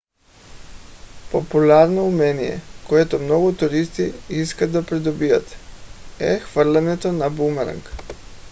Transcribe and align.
популярно 1.31 2.01
умение 2.07 2.61
което 2.89 3.19
много 3.19 3.55
туристи 3.55 4.13
искат 4.29 4.71
да 4.71 4.85
придобият 4.85 5.55
е 6.19 6.39
хвърлянето 6.39 7.11
на 7.11 7.29
бумеранг 7.29 7.91